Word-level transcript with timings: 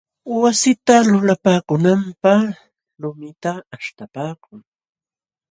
Wasita 0.41 0.95
lulapaakunanpaq 1.09 2.43
lumita 3.01 3.51
aśhtapaakun. 3.75 4.59